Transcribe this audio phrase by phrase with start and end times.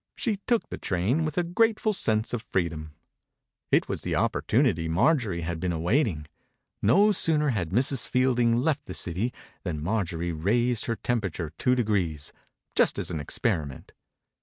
[0.15, 2.95] She took the train with a grate ful sense of freedom.
[3.71, 6.25] It was the opportunity Mar jorie had been awaiting.
[6.81, 8.07] No sooner had Mrs.
[8.07, 12.33] Fielding left the city than Marjorie raised her temperature two degrees,
[12.73, 13.91] just as an experiment.